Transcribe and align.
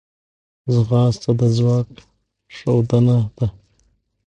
ځغاسته 0.73 1.31
د 1.39 1.41
ځواک 1.57 1.89
ښودنه 2.55 3.17
ده 3.37 3.47